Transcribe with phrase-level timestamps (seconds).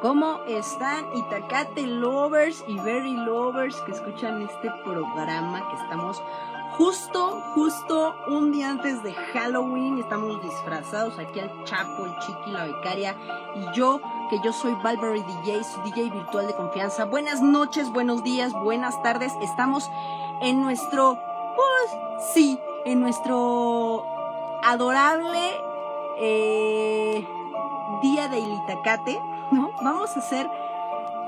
[0.00, 6.22] ¿Cómo están Itacate lovers y very lovers que escuchan este programa que estamos
[6.76, 9.98] justo, justo un día antes de Halloween?
[9.98, 13.16] Estamos disfrazados aquí al Chapo, el Chiqui, la becaria
[13.56, 14.00] y yo,
[14.30, 17.04] que yo soy Valverde DJ, su DJ virtual de confianza.
[17.04, 19.32] Buenas noches, buenos días, buenas tardes.
[19.42, 19.90] Estamos
[20.42, 21.18] en nuestro,
[21.56, 22.00] pues
[22.34, 24.06] sí, en nuestro
[24.62, 25.60] adorable
[26.20, 27.26] eh,
[28.00, 29.27] día de Ilitacate ¿no?
[29.82, 30.50] Vamos a hacer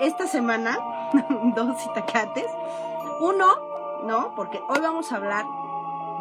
[0.01, 0.79] esta semana
[1.55, 2.47] dos itacates.
[3.21, 3.47] Uno,
[4.05, 4.33] ¿no?
[4.35, 5.45] Porque hoy vamos a hablar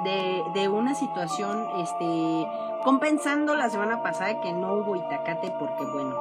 [0.03, 2.47] de, de, una situación, este,
[2.83, 6.15] compensando la semana pasada que no hubo itacate porque, bueno,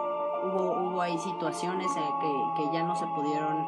[0.44, 3.66] hubo, hubo ahí situaciones eh, que, que ya no se pudieron,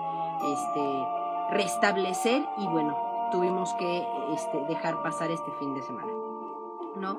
[0.53, 1.07] este,
[1.51, 2.97] restablecer y, bueno,
[3.31, 6.13] tuvimos que, este, dejar pasar este fin de semana,
[6.97, 7.19] ¿no?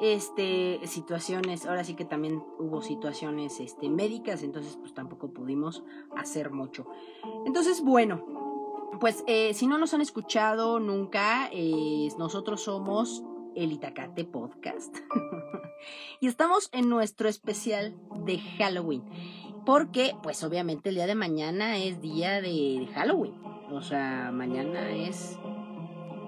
[0.00, 5.82] Este situaciones, ahora sí que también hubo situaciones este médicas, entonces pues tampoco pudimos
[6.16, 6.86] hacer mucho.
[7.46, 8.24] Entonces, bueno,
[9.00, 13.22] pues eh, si no nos han escuchado nunca, eh, nosotros somos
[13.54, 14.96] el Itacate Podcast.
[16.20, 19.02] y estamos en nuestro especial de Halloween.
[19.66, 23.34] Porque, pues obviamente el día de mañana es día de Halloween.
[23.70, 25.38] O sea, mañana es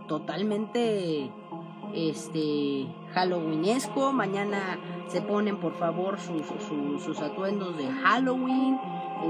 [0.07, 1.31] totalmente
[1.95, 4.13] este halloweenesco.
[4.13, 8.79] Mañana se ponen por favor sus, atuendos de Halloween,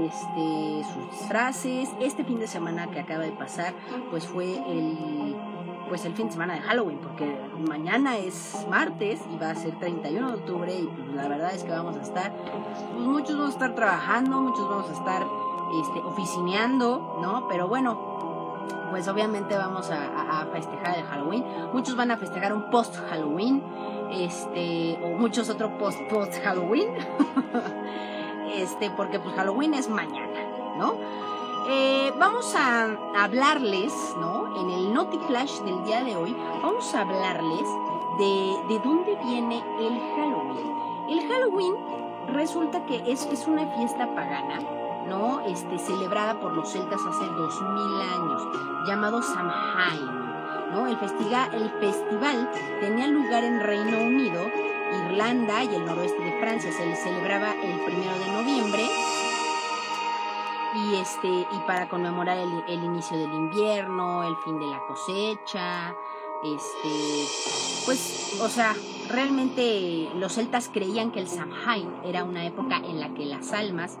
[0.05, 1.89] este, sus disfraces.
[1.99, 3.73] Este fin de semana que acaba de pasar,
[4.09, 5.35] pues fue el
[5.89, 7.37] pues el fin de semana de Halloween, porque
[7.69, 11.63] mañana es martes y va a ser 31 de octubre y pues la verdad es
[11.63, 15.27] que vamos a estar, pues muchos vamos a estar trabajando, muchos vamos a estar
[15.79, 17.47] este, oficineando, ¿no?
[17.47, 18.32] Pero bueno,
[18.89, 21.43] pues obviamente vamos a, festejar el Halloween.
[21.73, 23.63] Muchos van a festejar un post Halloween,
[24.11, 26.89] este, o muchos otros post post Halloween,
[28.53, 30.39] este, porque pues Halloween es mañana,
[30.77, 30.93] ¿no?
[31.69, 34.59] Eh, vamos a hablarles, ¿no?
[34.61, 37.67] En el Naughty Flash del día de hoy, vamos a hablarles
[38.19, 40.73] de, de dónde viene el Halloween.
[41.09, 41.73] El Halloween
[42.27, 44.59] resulta que es una fiesta pagana
[45.07, 45.41] ¿no?
[45.41, 48.43] Este, celebrada por los celtas hace 2000 años,
[48.87, 50.23] llamado Samhain.
[50.71, 50.87] ¿no?
[50.87, 54.41] El, el festival tenía lugar en Reino Unido,
[55.05, 56.71] Irlanda y el noroeste de Francia.
[56.71, 58.89] Se celebraba el primero de noviembre
[60.75, 65.93] y este y para conmemorar el, el, inicio del invierno, el fin de la cosecha,
[66.43, 67.27] este
[67.85, 68.75] pues o sea,
[69.09, 73.97] realmente los celtas creían que el Samhain era una época en la que las almas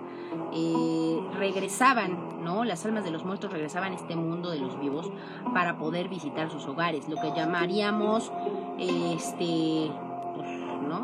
[0.53, 2.63] eh, regresaban, ¿no?
[2.63, 5.11] Las almas de los muertos regresaban a este mundo de los vivos
[5.53, 8.31] para poder visitar sus hogares, lo que llamaríamos,
[8.79, 9.91] este,
[10.35, 10.49] pues,
[10.87, 11.01] ¿no?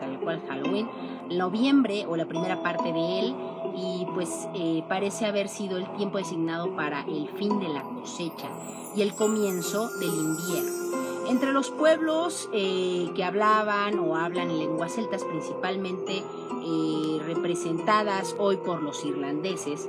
[0.00, 0.88] tal cual Halloween,
[1.30, 3.36] noviembre o la primera parte de él,
[3.76, 8.48] y pues eh, parece haber sido el tiempo designado para el fin de la cosecha
[8.94, 11.05] y el comienzo del invierno.
[11.28, 18.56] Entre los pueblos eh, que hablaban o hablan en lenguas celtas, principalmente eh, representadas hoy
[18.58, 19.88] por los irlandeses,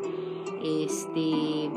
[0.63, 1.69] este,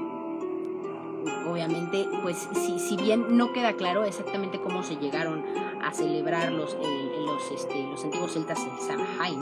[1.46, 5.44] obviamente, pues si, bien no queda claro exactamente cómo se llegaron
[5.82, 9.40] a celebrar los, eh, este, los antiguos celtas en Samhain,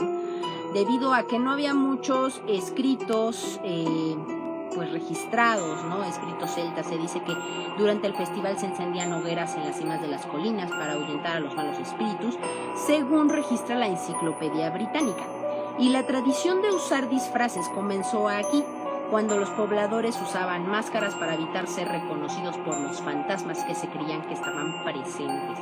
[0.73, 3.59] debido a que no había muchos escritos
[4.73, 6.03] pues registrados, ¿no?
[6.03, 6.87] Escritos celtas.
[6.87, 7.35] Se dice que
[7.77, 11.39] durante el festival se encendían hogueras en las cimas de las colinas para ahuyentar a
[11.39, 12.37] los malos espíritus,
[12.87, 15.23] según registra la enciclopedia británica.
[15.77, 18.63] Y la tradición de usar disfraces comenzó aquí,
[19.09, 24.21] cuando los pobladores usaban máscaras para evitar ser reconocidos por los fantasmas que se creían
[24.27, 25.57] que estaban presentes.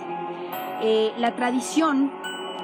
[0.82, 2.12] Eh, la tradición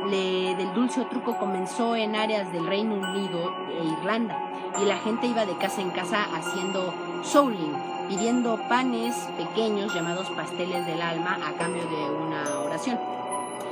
[0.09, 4.37] del dulce truco comenzó en áreas del Reino Unido e Irlanda
[4.81, 6.93] y la gente iba de casa en casa haciendo
[7.23, 7.73] souling,
[8.09, 12.99] pidiendo panes pequeños llamados pasteles del alma a cambio de una oración.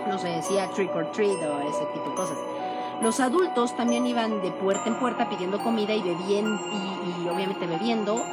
[0.07, 2.37] No se decía trick or treat o ese tipo de cosas.
[3.01, 8.23] Los adultos también iban de puerta en puerta pidiendo comida y bebiendo y, obviamente bebiendo,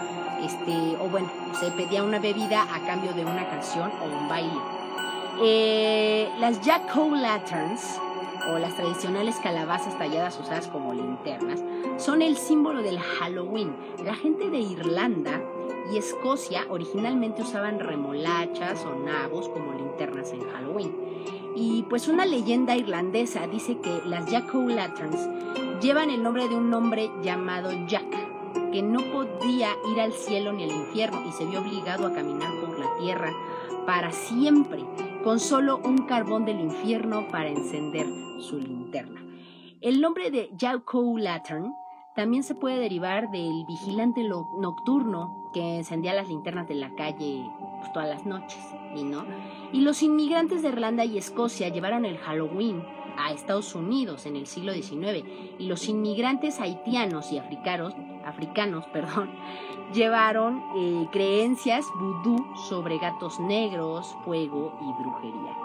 [0.42, 1.28] este, o bueno,
[1.58, 4.77] se pedía una bebida a cambio de una canción o un baile.
[5.40, 8.00] Eh, las jack-o'-lanterns
[8.50, 11.62] o las tradicionales calabazas talladas usadas como linternas
[11.96, 13.72] son el símbolo del Halloween.
[14.04, 15.40] La gente de Irlanda
[15.92, 20.94] y Escocia originalmente usaban remolachas o nabos como linternas en Halloween.
[21.54, 27.10] Y pues una leyenda irlandesa dice que las jack-o'-lanterns llevan el nombre de un hombre
[27.22, 28.10] llamado Jack,
[28.72, 32.50] que no podía ir al cielo ni al infierno y se vio obligado a caminar
[32.60, 33.32] por la tierra
[33.86, 34.84] para siempre,
[35.24, 38.06] con solo un carbón del infierno para encender
[38.40, 39.20] su linterna.
[39.80, 41.72] El nombre de Jack-o'-lantern
[42.14, 47.44] también se puede derivar del vigilante nocturno que encendía las linternas de la calle
[47.78, 48.58] pues, todas las noches,
[48.96, 49.24] ¿y no?
[49.72, 52.82] Y los inmigrantes de Irlanda y Escocia llevaron el Halloween
[53.16, 55.24] a Estados Unidos en el siglo XIX
[55.58, 57.94] y los inmigrantes haitianos y africanos,
[58.24, 59.30] africanos perdón,
[59.92, 65.56] llevaron eh, creencias vudú sobre gatos negros, fuego y brujería.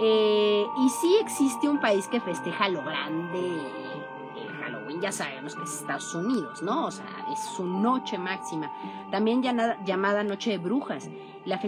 [0.00, 3.98] Eh, y sí existe un país que festeja lo grande
[4.36, 6.86] el Halloween, ya sabemos que es Estados Unidos, ¿no?
[6.86, 8.70] O sea, es su noche máxima,
[9.10, 11.10] también llamada Noche de Brujas.
[11.44, 11.60] La,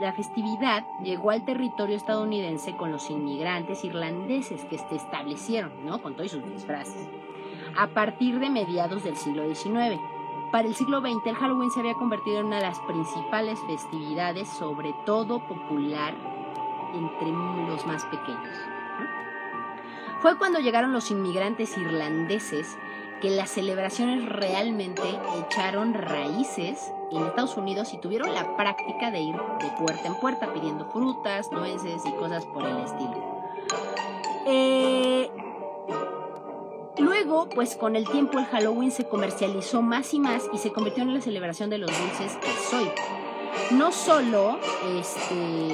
[0.00, 6.00] la festividad llegó al territorio estadounidense con los inmigrantes irlandeses que se establecieron, ¿no?
[6.00, 7.08] Con todos sus disfraces,
[7.76, 10.00] a partir de mediados del siglo XIX.
[10.52, 14.48] Para el siglo XX, el Halloween se había convertido en una de las principales festividades,
[14.48, 16.14] sobre todo popular
[16.94, 17.30] entre
[17.66, 18.56] los más pequeños.
[20.20, 22.78] Fue cuando llegaron los inmigrantes irlandeses
[23.20, 25.02] que las celebraciones realmente
[25.40, 30.52] echaron raíces en Estados Unidos y tuvieron la práctica de ir de puerta en puerta
[30.52, 33.36] pidiendo frutas, nueces y cosas por el estilo.
[34.46, 35.30] Eh,
[36.98, 41.02] Luego, pues con el tiempo el Halloween se comercializó más y más y se convirtió
[41.02, 42.90] en la celebración de los dulces que soy.
[43.70, 44.58] No solo,
[44.98, 45.72] este,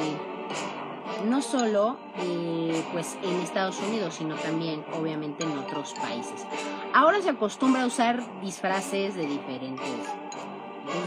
[1.29, 6.45] no solo, eh, pues en Estados Unidos, sino también, obviamente, en otros países.
[6.93, 9.87] Ahora se acostumbra a usar disfraces de diferentes,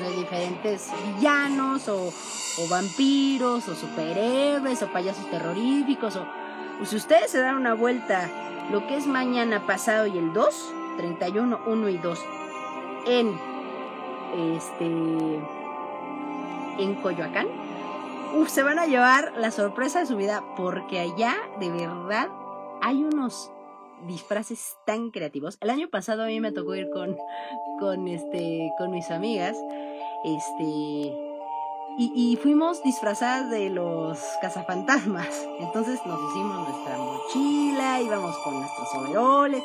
[0.01, 6.25] de diferentes villanos o, o vampiros o superhéroes o payasos terroríficos o,
[6.85, 8.29] si ustedes se dan una vuelta
[8.71, 12.25] lo que es mañana pasado y el 2, 31, 1 y 2,
[13.07, 13.39] en
[14.57, 14.85] este
[16.77, 17.47] en Coyoacán,
[18.35, 22.27] uf, se van a llevar la sorpresa de su vida porque allá de verdad
[22.81, 23.51] hay unos
[24.07, 25.57] disfraces tan creativos.
[25.61, 27.15] El año pasado a mí me tocó ir con
[27.79, 29.57] con este con mis amigas,
[30.23, 31.24] este
[31.97, 35.47] y, fuimos disfrazadas de los cazafantasmas.
[35.59, 39.63] Entonces nos hicimos nuestra mochila, íbamos con nuestros overoles.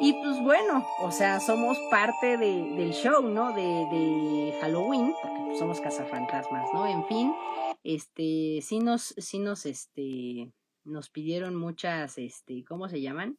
[0.00, 3.52] Y pues bueno, o sea, somos parte del show, ¿no?
[3.52, 6.86] De, Halloween, porque pues, somos cazafantasmas, ¿no?
[6.86, 7.34] En fin,
[7.84, 10.52] este, sí nos, sí nos, este,
[10.84, 13.38] nos pidieron muchas, este, ¿cómo se llaman?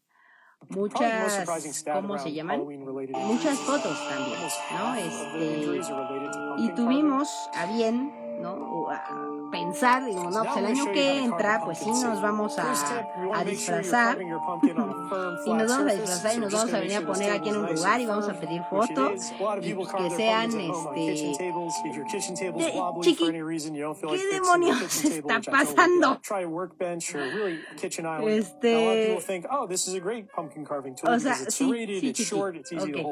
[0.70, 2.62] Muchas, ¿cómo se llaman?
[2.62, 4.40] Muchas fotos también,
[4.72, 4.96] ¿no?
[4.96, 5.82] Este,
[6.58, 8.88] y tuvimos a bien, ¿no?
[9.52, 12.74] pensar, digo, no, pues el año que entra, pues sí nos vamos a,
[13.34, 14.18] a disfrazar.
[14.22, 14.26] y
[15.54, 18.02] nos vamos a disfrazar y nos vamos a venir a poner aquí en un lugar
[18.02, 21.32] y vamos a pedir fotos y que sean, este,
[23.02, 23.26] chiqui,
[24.12, 26.20] ¿qué demonios está pasando?
[28.40, 29.16] Este,
[31.08, 31.50] o sea, sí,
[32.00, 32.26] sí, chiqui.
[32.80, 33.04] Okay.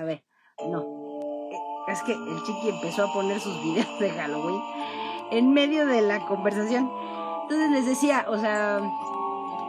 [0.00, 0.24] A ver,
[0.58, 0.95] no.
[1.86, 4.60] Es que el chiqui empezó a poner sus videos de Halloween
[5.30, 6.90] en medio de la conversación.
[7.42, 8.80] Entonces les decía, o sea,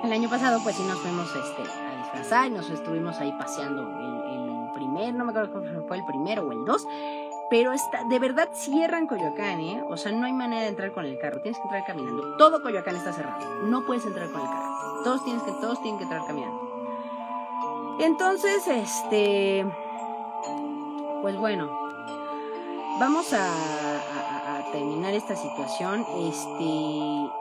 [0.04, 3.82] el año pasado pues sí nos fuimos este, a disfrazar y nos estuvimos ahí paseando
[3.82, 4.18] el,
[4.74, 6.88] primer, no me acuerdo cómo fue el primero o el dos,
[7.50, 9.84] pero está, de verdad cierran Coyoacán, ¿eh?
[9.90, 12.38] O sea, no hay manera de entrar con el carro, tienes que entrar caminando.
[12.38, 15.04] Todo Coyoacán está cerrado, no puedes entrar con el carro.
[15.04, 17.98] Todos, tienes que, todos tienen que entrar caminando.
[18.00, 19.66] Entonces, este,
[21.24, 21.87] pues bueno,
[23.00, 27.32] vamos a terminar esta situación, este,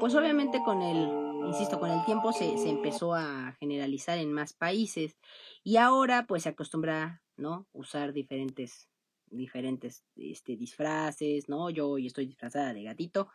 [0.00, 1.08] pues obviamente con el,
[1.46, 5.16] insisto, con el tiempo se, se empezó a generalizar en más países
[5.62, 7.66] y ahora pues se acostumbra, ¿no?
[7.72, 8.88] Usar diferentes,
[9.26, 11.70] diferentes, este, disfraces, ¿no?
[11.70, 13.28] Yo hoy estoy disfrazada de gatito,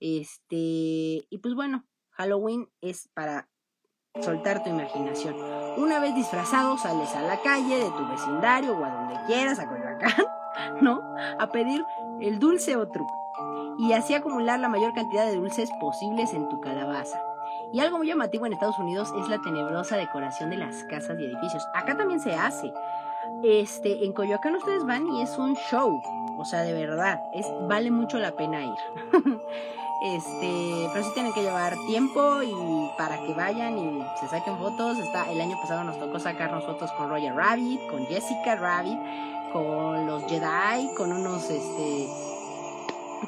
[0.00, 0.56] este,
[1.28, 3.48] y pues bueno, Halloween es para
[4.22, 5.34] soltar tu imaginación.
[5.76, 9.68] Una vez disfrazado, sales a la calle de tu vecindario o a donde quieras, a
[9.68, 10.35] Coyoacán,
[10.80, 11.02] ¿no?
[11.38, 11.84] A pedir
[12.20, 13.12] el dulce o truco,
[13.78, 17.20] y así acumular la mayor cantidad de dulces posibles en tu calabaza.
[17.72, 21.24] Y algo muy llamativo en Estados Unidos es la tenebrosa decoración de las casas y
[21.24, 21.66] edificios.
[21.74, 22.72] Acá también se hace.
[23.42, 26.00] Este, en Coyoacán ustedes van y es un show.
[26.38, 28.74] O sea, de verdad, es, vale mucho la pena ir.
[30.02, 34.98] este, pero sí tienen que llevar tiempo y para que vayan y se saquen fotos.
[34.98, 38.98] Está, el año pasado nos tocó sacarnos fotos con Roger Rabbit, con Jessica Rabbit
[39.56, 42.08] con los Jedi, con unos, este,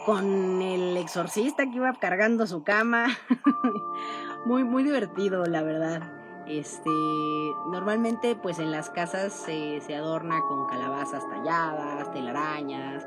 [0.04, 3.06] con el exorcista que iba cargando su cama.
[4.44, 6.02] muy, muy divertido, la verdad.
[6.46, 6.90] Este,
[7.70, 13.06] normalmente, pues en las casas se, se adorna con calabazas talladas, telarañas,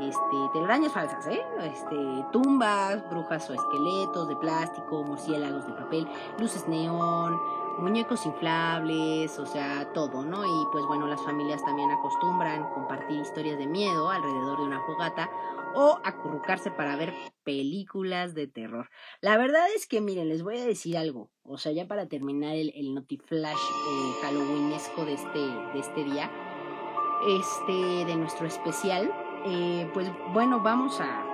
[0.00, 1.42] este, telarañas falsas, ¿eh?
[1.62, 6.08] Este, tumbas, brujas o esqueletos de plástico, murciélagos de papel,
[6.38, 7.36] luces neón,
[7.78, 10.44] muñecos inflables, o sea, todo, ¿no?
[10.44, 15.30] Y pues bueno, las familias también acostumbran compartir historias de miedo alrededor de una fogata
[15.74, 18.90] o acurrucarse para ver películas de terror.
[19.20, 22.56] La verdad es que, miren, les voy a decir algo, o sea, ya para terminar
[22.56, 26.30] el, el notiflash eh, halloweenesco de este, de este día,
[27.26, 29.12] este, de nuestro especial,
[29.46, 31.24] eh, pues bueno, vamos a,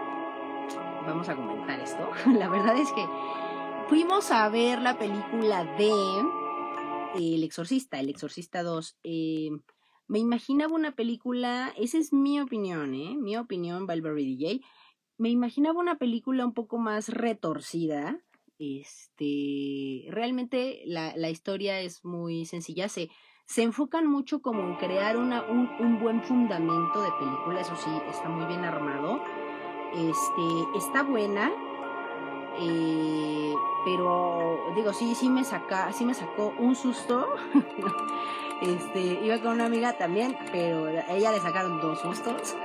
[1.07, 2.11] vamos a comentar esto.
[2.27, 3.07] La verdad es que
[3.89, 5.93] fuimos a ver la película de
[7.15, 8.99] El Exorcista, El Exorcista 2.
[9.05, 9.51] Eh,
[10.09, 13.17] me imaginaba una película, esa es mi opinión, ¿eh?
[13.17, 14.61] Mi opinión, Valverde DJ.
[15.19, 18.19] Me imaginaba una película un poco más retorcida.
[18.59, 22.89] Este, realmente la, la historia es muy sencilla.
[22.89, 23.11] Se,
[23.47, 27.61] se enfocan mucho como en crear una, un, un buen fundamento de película.
[27.61, 29.21] Eso sí, está muy bien armado.
[29.95, 31.53] Este, está buena.
[32.59, 37.27] Eh, pero digo, sí, sí me saca, sí me sacó un susto.
[38.63, 42.57] este, iba con una amiga también, pero a ella le sacaron dos sustos.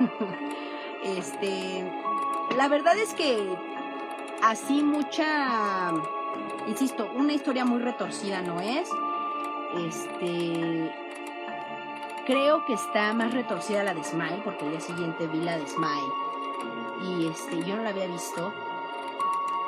[1.04, 1.90] este,
[2.56, 3.56] la verdad es que
[4.42, 5.92] así mucha,
[6.66, 8.90] insisto, una historia muy retorcida no es.
[9.86, 10.92] Este,
[12.26, 15.66] creo que está más retorcida la de Smile, porque el día siguiente vi la de
[15.66, 16.12] Smile.
[17.04, 18.52] Y este, yo no la había visto.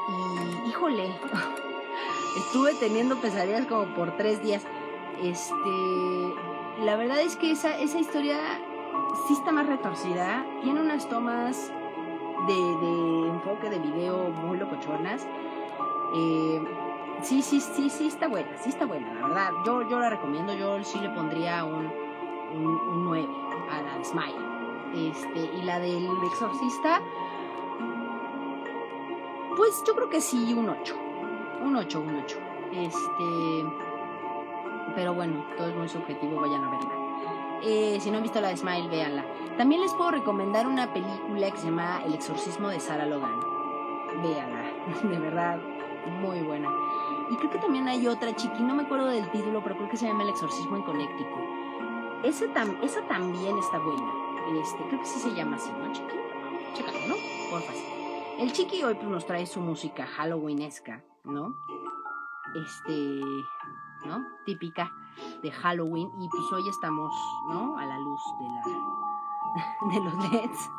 [0.08, 1.14] Y híjole,
[2.36, 4.64] estuve teniendo pesadillas como por tres días.
[5.22, 8.38] Este, la verdad es que esa, esa historia
[9.26, 10.44] sí está más retorcida.
[10.62, 11.72] Tiene unas tomas
[12.46, 15.26] de, enfoque de video muy locochonas.
[16.14, 16.62] Eh,
[17.22, 19.50] sí, sí, sí, sí está buena, sí está buena, la verdad.
[19.64, 21.90] Yo, yo la recomiendo, yo sí le pondría un,
[22.54, 23.28] un, un 9
[23.70, 24.54] a la Smile.
[24.94, 27.00] Este, y la del exorcista,
[29.56, 30.96] pues yo creo que sí, un 8.
[31.64, 32.38] Un 8, un 8.
[32.72, 33.64] Este.
[34.94, 36.90] Pero bueno, todo es muy subjetivo, vayan a verla.
[37.62, 39.24] Eh, si no han visto la de Smile, véanla.
[39.56, 43.40] También les puedo recomendar una película que se llama El exorcismo de Sarah Logan.
[44.22, 45.58] Véanla, de verdad,
[46.20, 46.70] muy buena.
[47.30, 49.96] Y creo que también hay otra, chiqui, no me acuerdo del título, pero creo que
[49.96, 51.42] se llama El exorcismo en Connecticut.
[52.22, 54.12] Ese tam esa también está buena.
[54.60, 56.16] Este, creo que sí se llama así, ¿no, chiqui?
[56.74, 57.14] Chécalo, ¿no?
[57.50, 57.93] Porfa.
[58.38, 61.54] El chiqui hoy pues, nos trae su música halloweenesca, ¿no?
[62.54, 63.20] Este,
[64.06, 64.26] ¿no?
[64.44, 64.92] Típica
[65.42, 67.14] de Halloween y pues hoy estamos,
[67.48, 67.78] ¿no?
[67.78, 68.62] A la luz de la
[69.94, 70.70] de los LEDs.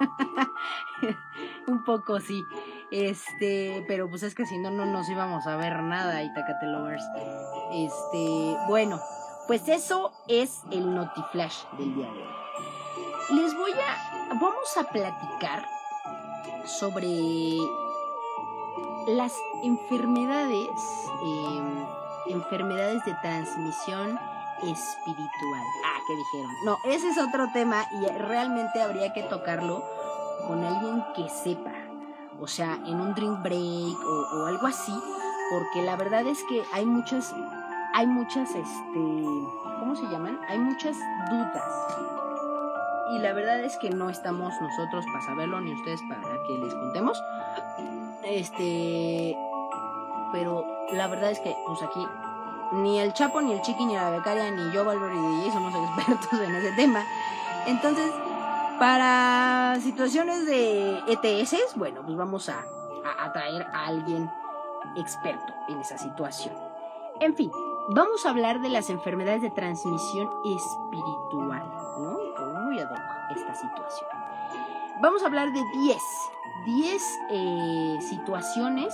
[1.67, 2.43] Un poco sí.
[2.91, 7.03] Este, pero pues es que si no no nos íbamos a ver nada, Itacate Lovers.
[7.71, 8.99] Este, bueno,
[9.47, 13.39] pues eso es el Notiflash del día de hoy.
[13.41, 15.65] Les voy a vamos a platicar
[16.65, 17.07] sobre
[19.07, 20.69] las enfermedades,
[21.23, 21.87] eh,
[22.27, 24.19] enfermedades de transmisión
[24.63, 25.63] espiritual.
[25.85, 26.51] Ah, ¿qué dijeron?
[26.65, 29.83] No, ese es otro tema y realmente habría que tocarlo
[30.47, 31.73] con alguien que sepa.
[32.41, 34.93] O sea, en un drink break o, o algo así.
[35.49, 37.33] Porque la verdad es que hay muchas,
[37.93, 38.99] hay muchas, este,
[39.79, 40.39] ¿cómo se llaman?
[40.49, 40.97] Hay muchas
[41.29, 41.71] dudas.
[43.11, 46.73] Y la verdad es que no estamos nosotros para saberlo, ni ustedes para que les
[46.73, 47.21] contemos.
[48.23, 49.37] Este,
[50.31, 52.05] pero la verdad es que, pues aquí,
[52.73, 55.73] ni el Chapo, ni el Chiqui, ni la becaria, ni yo, Valverde y DJ somos
[55.97, 57.03] expertos en ese tema.
[57.67, 58.11] Entonces,
[58.79, 62.65] para situaciones de ETS, bueno, pues vamos a,
[63.19, 64.29] a, a alguien
[64.95, 66.55] experto en esa situación.
[67.19, 67.51] En fin,
[67.89, 71.63] vamos a hablar de las enfermedades de transmisión espiritual,
[71.99, 72.17] ¿no?
[72.65, 72.91] Muy ad
[73.35, 74.24] esta situación.
[75.01, 76.01] Vamos a hablar de 10,
[76.65, 78.93] 10 eh, situaciones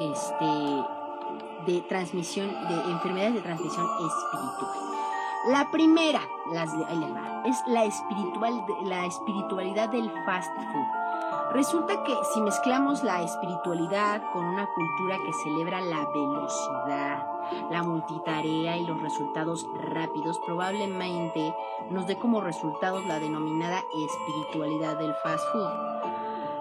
[0.00, 4.94] este, de transmisión, de enfermedades de transmisión espiritual.
[5.46, 6.20] La primera,
[6.52, 11.03] las, ahí les es la, espiritual, la espiritualidad del fast food.
[11.52, 17.26] Resulta que si mezclamos la espiritualidad con una cultura que celebra la velocidad,
[17.70, 21.54] la multitarea y los resultados rápidos, probablemente
[21.90, 25.70] nos dé como resultados la denominada espiritualidad del fast food.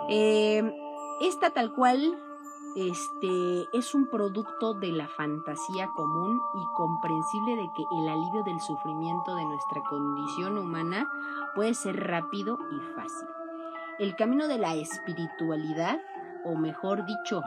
[0.09, 0.79] Eh,
[1.21, 2.17] esta tal cual
[2.75, 8.59] este es un producto de la fantasía común y comprensible de que el alivio del
[8.59, 11.07] sufrimiento de nuestra condición humana
[11.55, 13.42] puede ser rápido y fácil.
[13.99, 15.99] El camino de la espiritualidad,
[16.45, 17.41] o mejor dicho,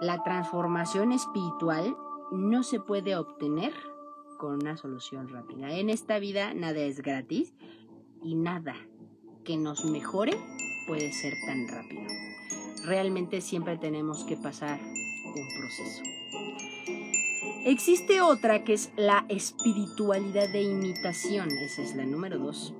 [0.00, 1.96] la transformación espiritual,
[2.32, 3.72] no se puede obtener
[4.38, 5.72] con una solución rápida.
[5.72, 7.54] En esta vida nada es gratis
[8.22, 8.74] y nada
[9.44, 10.32] que nos mejore
[10.86, 12.02] puede ser tan rápido.
[12.84, 16.02] Realmente siempre tenemos que pasar un proceso.
[17.64, 22.74] Existe otra que es la espiritualidad de imitación, esa es la número dos.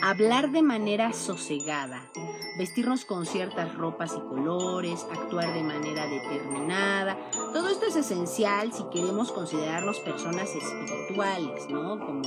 [0.00, 2.10] Hablar de manera sosegada,
[2.56, 7.16] vestirnos con ciertas ropas y colores, actuar de manera determinada.
[7.52, 11.98] Todo esto es esencial si queremos considerarnos personas espirituales, ¿no?
[11.98, 12.22] Como,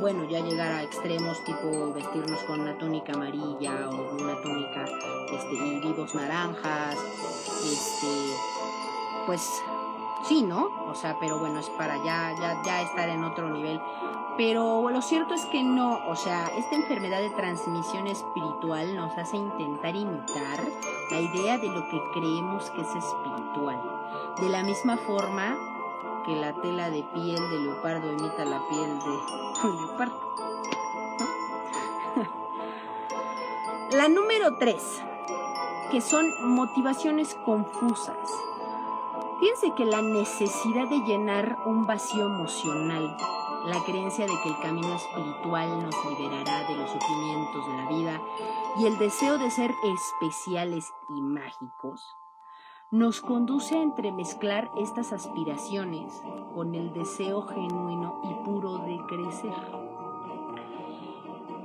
[0.00, 4.84] bueno, ya llegar a extremos tipo vestirnos con una túnica amarilla o una túnica
[5.32, 6.96] este, y vivos naranjas,
[7.64, 8.06] este,
[9.26, 9.42] pues
[10.28, 10.68] sí, ¿no?
[10.88, 13.80] O sea, pero bueno, es para ya, ya, ya estar en otro nivel.
[14.36, 19.38] Pero lo cierto es que no, o sea, esta enfermedad de transmisión espiritual nos hace
[19.38, 20.60] intentar imitar
[21.10, 23.80] la idea de lo que creemos que es espiritual.
[24.38, 25.56] De la misma forma
[26.26, 30.20] que la tela de piel de leopardo imita la piel de un leopardo.
[33.92, 35.02] la número tres,
[35.90, 38.18] que son motivaciones confusas.
[39.38, 43.16] Fíjense que la necesidad de llenar un vacío emocional,
[43.66, 48.22] la creencia de que el camino espiritual nos liberará de los sufrimientos de la vida
[48.78, 52.16] y el deseo de ser especiales y mágicos,
[52.92, 56.22] nos conduce a entremezclar estas aspiraciones
[56.54, 59.86] con el deseo genuino y puro de crecer.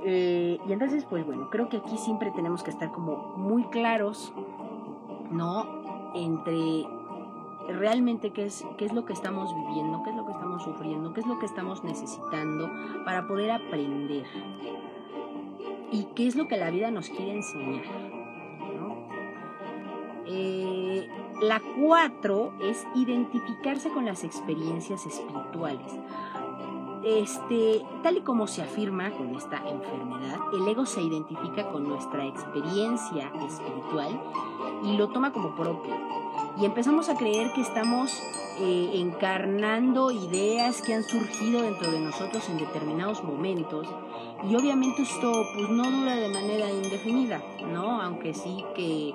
[0.04, 4.32] Eh, y entonces, pues bueno, creo que aquí siempre tenemos que estar como muy claros,
[5.30, 5.64] ¿no?
[6.14, 6.84] Entre
[7.68, 11.12] realmente qué es, qué es lo que estamos viviendo, qué es lo que estamos sufriendo,
[11.12, 12.70] qué es lo que estamos necesitando
[13.04, 14.24] para poder aprender
[15.90, 17.84] y qué es lo que la vida nos quiere enseñar.
[20.26, 21.08] Eh,
[21.42, 25.92] la cuatro es identificarse con las experiencias espirituales.
[27.04, 32.24] Este, tal y como se afirma con esta enfermedad, el ego se identifica con nuestra
[32.24, 34.20] experiencia espiritual
[34.84, 36.21] y lo toma como propio
[36.60, 38.22] y empezamos a creer que estamos
[38.60, 43.88] eh, encarnando ideas que han surgido dentro de nosotros en determinados momentos
[44.48, 48.00] y obviamente esto pues no dura de manera indefinida, ¿no?
[48.02, 49.14] Aunque sí que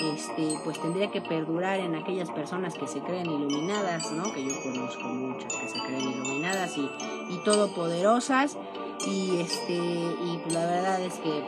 [0.00, 4.32] este pues tendría que perdurar en aquellas personas que se creen iluminadas, ¿no?
[4.32, 6.88] Que yo conozco muchas que se creen iluminadas y,
[7.30, 8.58] y todopoderosas
[9.06, 11.44] y este y pues la verdad es que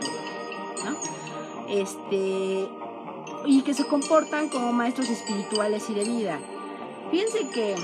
[0.85, 0.97] ¿no?
[1.69, 2.69] Este
[3.45, 6.39] y que se comportan como maestros espirituales y de vida.
[7.11, 7.75] Fíjense que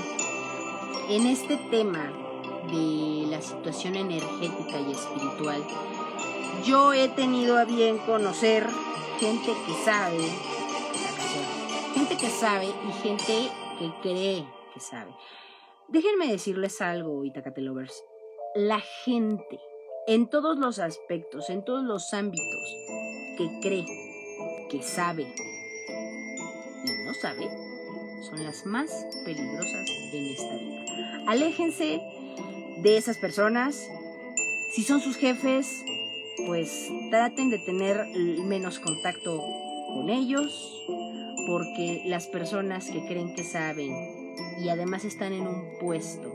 [1.09, 2.11] en este tema
[2.71, 5.63] de la situación energética y espiritual,
[6.65, 8.67] yo he tenido a bien conocer
[9.19, 10.19] gente que sabe,
[11.93, 15.11] gente que sabe y gente que cree que sabe.
[15.87, 18.03] Déjenme decirles algo, Itacate Lovers.
[18.55, 19.59] La gente,
[20.07, 22.75] en todos los aspectos, en todos los ámbitos,
[23.37, 24.06] que cree
[24.69, 25.23] que sabe
[26.85, 27.49] y no sabe
[28.21, 28.91] son las más
[29.23, 31.23] peligrosas en esta vida.
[31.27, 32.01] Aléjense
[32.81, 33.89] de esas personas.
[34.73, 35.83] Si son sus jefes,
[36.45, 38.05] pues traten de tener
[38.45, 39.41] menos contacto
[39.93, 40.83] con ellos,
[41.47, 46.33] porque las personas que creen que saben y además están en un puesto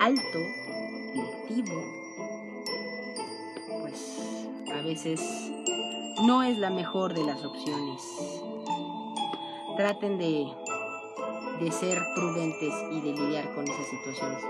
[0.00, 0.38] alto,
[1.14, 1.82] directivo,
[3.80, 4.18] pues
[4.72, 5.20] a veces
[6.22, 8.02] no es la mejor de las opciones.
[9.76, 10.46] Traten de,
[11.60, 14.42] de ser prudentes y de lidiar con esas situaciones.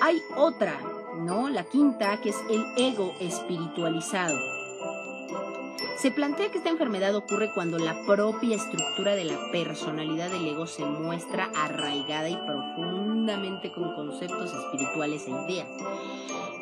[0.00, 0.78] Hay otra,
[1.16, 1.48] ¿no?
[1.48, 4.36] La quinta, que es el ego espiritualizado.
[5.96, 10.68] Se plantea que esta enfermedad ocurre cuando la propia estructura de la personalidad del ego
[10.68, 15.68] se muestra arraigada y profundamente con conceptos espirituales e ideas.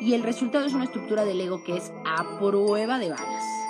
[0.01, 3.66] Y el resultado es una estructura del ego que es a prueba de balas.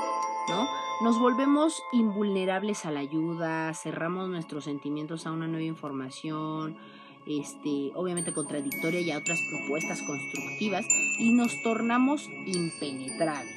[0.99, 1.05] ¿No?
[1.05, 6.77] Nos volvemos invulnerables a la ayuda, cerramos nuestros sentimientos a una nueva información,
[7.25, 10.85] este, obviamente contradictoria y a otras propuestas constructivas,
[11.19, 13.53] y nos tornamos impenetrables.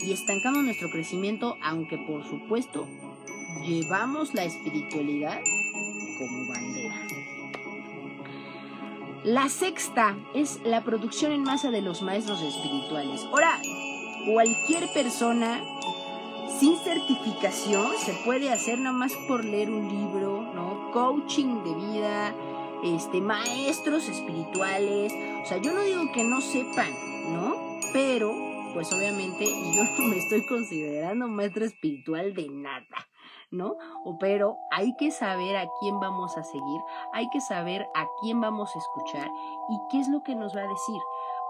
[0.00, 2.86] Y estancamos nuestro crecimiento, aunque por supuesto
[3.66, 5.38] llevamos la espiritualidad
[6.18, 7.06] como bandera.
[9.24, 13.22] La sexta es la producción en masa de los maestros espirituales.
[13.30, 13.58] Ahora,
[14.32, 15.60] cualquier persona
[16.58, 20.90] sin certificación se puede hacer nomás por leer un libro, ¿no?
[20.92, 22.34] Coaching de vida,
[22.82, 25.12] este, maestros espirituales.
[25.42, 26.90] O sea, yo no digo que no sepan,
[27.32, 27.54] ¿no?
[27.92, 28.32] Pero,
[28.74, 33.06] pues obviamente, yo no me estoy considerando maestro espiritual de nada.
[33.52, 33.74] ¿no?
[34.04, 36.80] O pero hay que saber a quién vamos a seguir,
[37.12, 39.28] hay que saber a quién vamos a escuchar
[39.68, 41.00] y qué es lo que nos va a decir.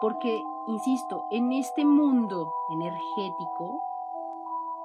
[0.01, 3.83] Porque, insisto, en este mundo energético,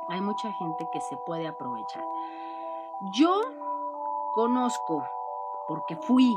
[0.09, 2.03] hay mucha gente que se puede aprovechar.
[3.13, 3.41] Yo
[4.33, 5.03] conozco
[5.67, 6.35] porque fui,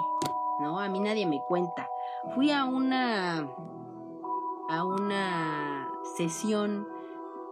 [0.61, 0.79] ¿no?
[0.81, 1.89] A mí nadie me cuenta.
[2.35, 3.49] Fui a una
[4.71, 6.87] a una sesión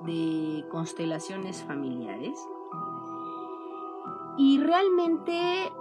[0.00, 2.46] de constelaciones familiares
[4.36, 5.72] y realmente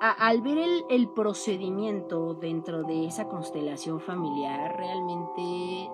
[0.00, 5.90] al ver el, procedimiento dentro de esa constelación familiar, realmente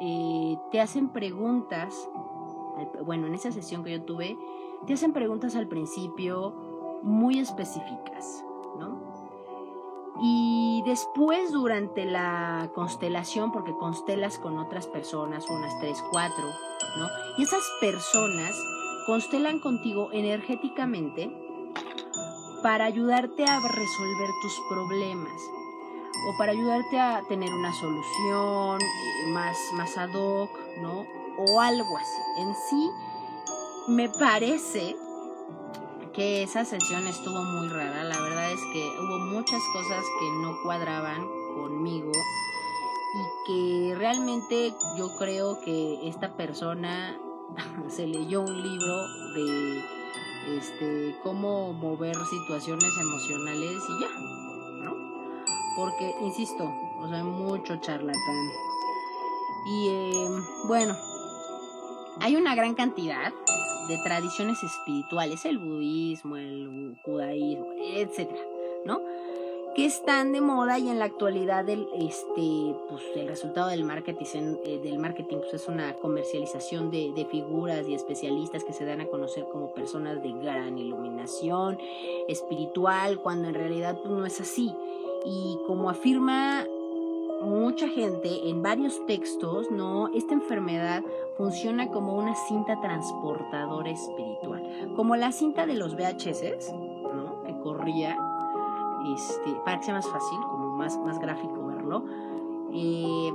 [0.00, 2.08] eh, te hacen preguntas,
[3.04, 4.38] bueno, en esa sesión que yo tuve,
[4.86, 6.54] te hacen preguntas al principio
[7.02, 8.44] muy específicas,
[8.78, 9.14] ¿no?
[10.20, 16.46] Y después durante la constelación, porque constelas con otras personas, unas tres, cuatro,
[16.98, 17.06] ¿no?
[17.36, 18.56] Y esas personas
[19.06, 21.30] constelan contigo energéticamente
[22.62, 25.40] para ayudarte a resolver tus problemas
[26.28, 31.06] o para ayudarte a tener una solución eh, más, más ad hoc, ¿no?
[31.38, 32.40] O algo así.
[32.40, 32.90] En sí,
[33.88, 34.96] me parece
[36.12, 38.04] que esa sesión estuvo muy rara.
[38.04, 42.12] La verdad es que hubo muchas cosas que no cuadraban conmigo
[43.14, 47.18] y que realmente yo creo que esta persona
[47.88, 49.84] se leyó un libro de
[50.58, 54.08] este cómo mover situaciones emocionales y ya,
[54.84, 54.94] ¿no?
[55.76, 56.64] Porque, insisto,
[56.98, 58.50] o sea, mucho charlatán.
[59.66, 60.28] Y eh,
[60.66, 60.94] bueno,
[62.20, 63.32] hay una gran cantidad
[63.88, 68.42] de tradiciones espirituales, el budismo, el judaísmo, etcétera,
[68.84, 69.00] ¿no?
[69.76, 74.56] que están de moda y en la actualidad el, este, pues, el resultado del marketing,
[74.64, 79.06] eh, del marketing pues, es una comercialización de, figuras y especialistas que se dan a
[79.06, 81.78] conocer como personas de gran iluminación
[82.26, 84.72] espiritual, cuando en realidad pues, no es así.
[85.26, 86.66] Y como afirma
[87.46, 90.08] mucha gente en varios textos, ¿no?
[90.08, 91.02] Esta enfermedad
[91.36, 97.42] funciona como una cinta transportadora espiritual, como la cinta de los VHS, ¿no?
[97.44, 98.18] Que corría
[99.14, 102.04] este, para que sea más fácil, como más, más gráfico verlo,
[102.72, 103.32] eh,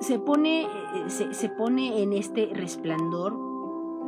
[0.00, 3.36] se, pone, eh, se, pone en este resplandor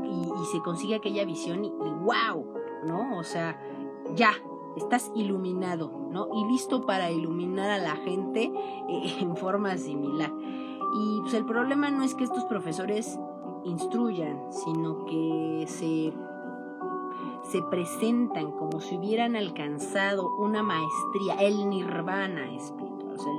[0.05, 2.47] y, se consigue aquella visión y, wow,
[2.85, 3.17] ¿no?
[3.19, 3.59] O sea,
[4.15, 4.33] ya,
[4.77, 6.29] estás iluminado, ¿no?
[6.35, 8.53] Y listo para iluminar a la gente
[8.89, 10.33] eh, en forma similar.
[10.95, 13.19] Y pues el problema no es que estos profesores
[13.65, 16.13] instruyan, sino que se
[17.43, 23.33] se presentan como si hubieran alcanzado una maestría, el nirvana espiritual, o sea,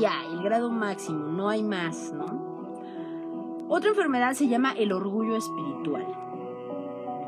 [0.00, 2.24] ya, el grado máximo, no hay más, ¿no?
[3.68, 6.06] Otra enfermedad se llama el orgullo espiritual.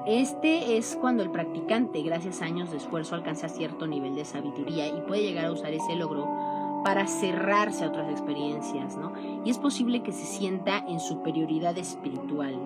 [0.09, 4.87] Este es cuando el practicante, gracias a años de esfuerzo, alcanza cierto nivel de sabiduría
[4.87, 6.27] y puede llegar a usar ese logro
[6.83, 9.12] para cerrarse a otras experiencias, ¿no?
[9.44, 12.59] Y es posible que se sienta en superioridad espiritual.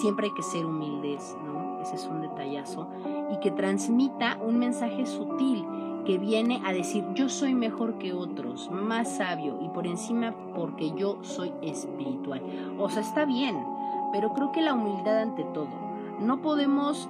[0.00, 1.80] Siempre hay que ser humildes, ¿no?
[1.82, 2.86] ese es un detallazo,
[3.32, 5.66] y que transmita un mensaje sutil
[6.04, 10.92] que viene a decir yo soy mejor que otros, más sabio y por encima porque
[10.92, 12.40] yo soy espiritual.
[12.78, 13.56] O sea, está bien,
[14.12, 15.85] pero creo que la humildad ante todo.
[16.20, 17.08] No podemos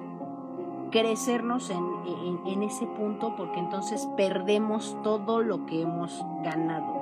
[0.90, 6.94] crecernos en, ese punto porque entonces perdemos todo lo que hemos ganado.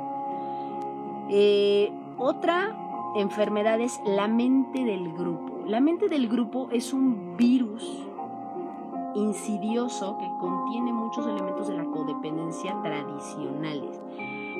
[1.30, 2.76] Eh, otra
[3.14, 5.60] enfermedad es la mente del grupo.
[5.66, 8.04] La mente del grupo es un virus
[9.14, 14.00] insidioso que contiene muchos elementos de la codependencia tradicionales,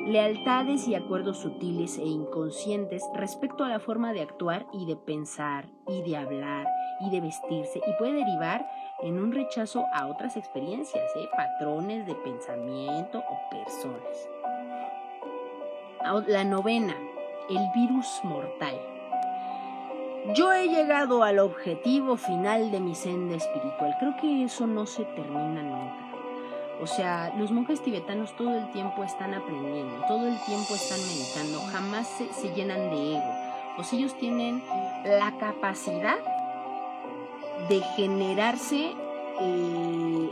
[0.05, 5.67] lealtades y acuerdos sutiles e inconscientes respecto a la forma de actuar y de pensar
[5.87, 6.67] y de hablar
[7.01, 8.69] y de vestirse y puede derivar
[9.01, 11.27] en un rechazo a otras experiencias, ¿eh?
[11.35, 14.29] patrones de pensamiento o personas.
[16.27, 16.95] La novena,
[17.49, 18.79] el virus mortal.
[20.35, 23.95] Yo he llegado al objetivo final de mi senda espiritual.
[23.99, 26.04] Creo que eso no se termina nunca.
[26.81, 31.61] O sea, los monjes tibetanos todo el tiempo están aprendiendo, todo el tiempo están meditando,
[31.71, 33.33] jamás se, llenan de ego.
[33.77, 34.61] O sea, ellos tienen
[35.05, 36.17] la capacidad
[37.69, 38.93] de generarse
[39.39, 40.31] eh,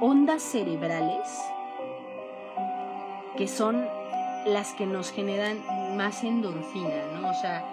[0.00, 1.28] ondas cerebrales
[3.36, 3.86] que son
[4.46, 5.58] las que nos generan
[5.96, 7.30] más endorfina, ¿no?
[7.30, 7.64] O sea,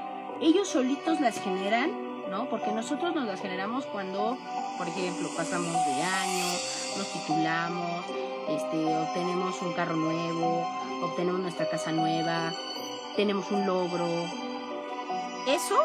[0.42, 1.92] ellos solitos las generan,
[2.30, 2.50] ¿no?
[2.50, 4.38] Porque nosotros nos las generamos cuando,
[4.78, 6.46] por ejemplo, pasamos de año,
[6.98, 8.06] nos titulamos,
[8.50, 10.68] este, obtenemos un carro nuevo,
[11.04, 12.52] obtenemos nuestra casa nueva,
[13.16, 14.08] tenemos un logro.
[15.48, 15.78] Eso,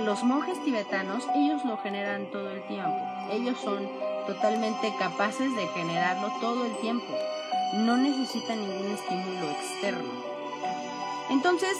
[0.00, 2.98] los monjes tibetanos, ellos lo generan todo el tiempo.
[3.30, 3.88] Ellos son
[4.26, 7.12] totalmente capaces de generarlo todo el tiempo.
[7.74, 10.12] No necesitan ningún estímulo externo.
[11.30, 11.76] Entonces,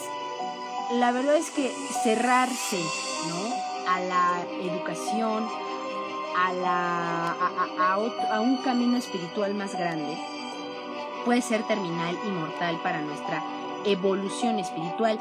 [0.92, 2.80] la verdad es que cerrarse,
[3.28, 3.90] ¿no?
[3.92, 5.48] A la educación
[6.36, 7.98] a,
[8.40, 10.16] un camino espiritual más grande
[11.24, 13.42] puede ser terminal y mortal para nuestra
[13.84, 15.18] evolución espiritual.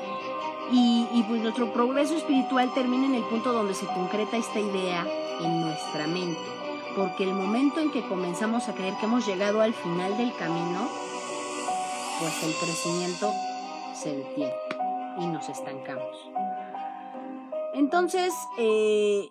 [0.72, 5.06] Y, y, pues nuestro progreso espiritual termina en el punto donde se concreta esta idea
[5.42, 6.40] en nuestra mente.
[6.96, 10.88] Porque el momento en que comenzamos a creer que hemos llegado al final del camino,
[12.20, 13.32] pues el crecimiento
[13.94, 14.54] se detiene
[15.20, 16.18] y nos estancamos.
[17.74, 19.30] Entonces, eh,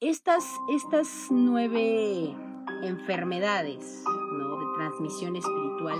[0.00, 2.34] estas, estas nueve
[2.82, 5.98] enfermedades de transmisión espiritual,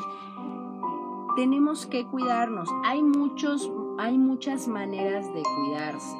[1.36, 2.68] tenemos que cuidarnos.
[2.84, 6.16] Hay, muchos, hay muchas maneras de cuidarse.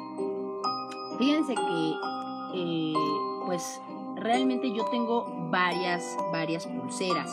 [1.17, 1.93] Fíjense que,
[2.53, 2.93] eh,
[3.47, 3.81] pues,
[4.15, 7.31] realmente yo tengo varias, varias pulseras,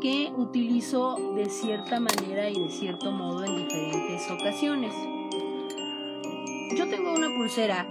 [0.00, 4.94] Que utilizo de cierta manera y de cierto modo en diferentes ocasiones.
[6.74, 7.86] Yo tengo una pulsera,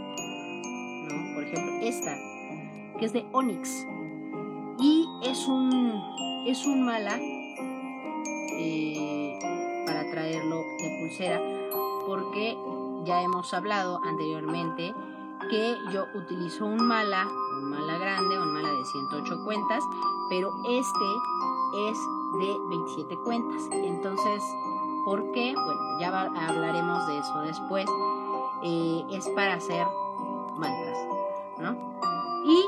[1.89, 2.15] esta,
[2.97, 3.85] que es de Onyx.
[4.79, 6.01] Y es un,
[6.45, 7.17] es un mala
[8.59, 9.39] eh,
[9.85, 11.41] para traerlo de pulsera,
[12.05, 12.55] porque
[13.05, 14.93] ya hemos hablado anteriormente
[15.49, 19.83] que yo utilizo un mala, un mala grande, un mala de 108 cuentas,
[20.29, 21.97] pero este es
[22.39, 23.63] de 27 cuentas.
[23.71, 24.43] Entonces,
[25.05, 25.53] ¿por qué?
[25.55, 27.85] Bueno, ya hablaremos de eso después.
[28.61, 29.87] Eh, es para hacer
[30.57, 30.97] mantras,
[31.59, 31.99] ¿no?
[32.45, 32.63] Y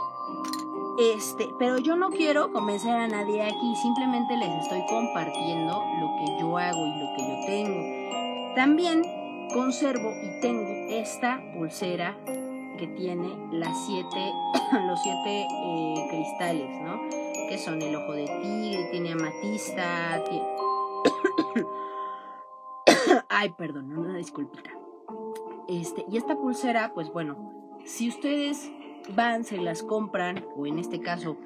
[0.99, 6.39] este, pero yo no quiero convencer a nadie aquí, simplemente les estoy compartiendo lo que
[6.39, 8.55] yo hago y lo que yo tengo.
[8.55, 9.01] También
[9.53, 12.17] conservo y tengo esta pulsera
[12.77, 14.33] que tiene las siete,
[14.87, 16.99] los siete eh, cristales, ¿no?
[17.47, 20.45] Que son el ojo de tigre, tiene amatista, tiene...
[23.29, 24.71] Ay, perdón, una disculpita.
[25.67, 27.53] Este, y esta pulsera, pues bueno,
[27.85, 28.71] si ustedes
[29.09, 31.37] van, se las compran, o en este caso,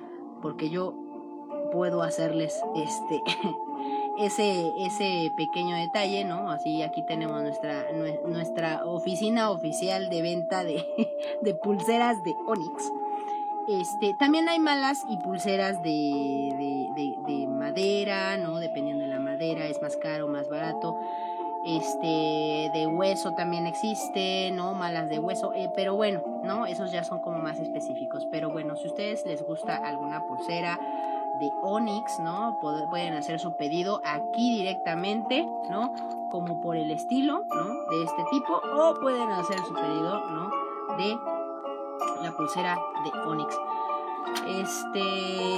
[0.42, 0.94] porque yo
[1.72, 3.22] puedo hacerles este
[4.18, 6.50] ese, ese pequeño detalle, ¿no?
[6.50, 7.88] Así aquí tenemos nuestra,
[8.26, 10.86] nuestra oficina oficial de venta de,
[11.42, 12.92] de pulseras de Onyx.
[13.68, 15.90] Este, también hay malas y pulseras de,
[16.96, 18.60] de, de, madera, ¿no?
[18.60, 21.00] Dependiendo de la madera, es más caro, más barato.
[21.66, 24.74] Este, de hueso también existe, ¿no?
[24.74, 26.68] Malas de hueso, eh, pero bueno, ¿no?
[26.68, 28.28] Esos ya son como más específicos.
[28.32, 30.80] Pero bueno, si a ustedes les gusta alguna pulsera,
[31.40, 32.58] de Onyx, ¿no?
[32.60, 35.94] Pueden hacer su pedido aquí directamente, ¿no?
[36.32, 37.66] Como por el estilo, ¿no?
[37.90, 40.50] De este tipo, o pueden hacer su pedido, ¿no?
[40.98, 41.18] De
[42.22, 43.58] la pulsera de Onyx.
[44.48, 45.58] Este.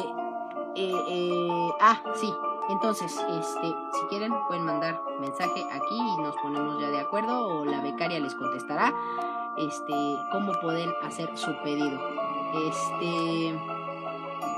[0.75, 2.31] Eh, eh, ah, sí.
[2.69, 7.65] Entonces, este, si quieren, pueden mandar mensaje aquí y nos ponemos ya de acuerdo, o
[7.65, 8.93] la becaria les contestará,
[9.55, 9.93] este,
[10.31, 11.99] cómo pueden hacer su pedido.
[12.67, 13.57] Este.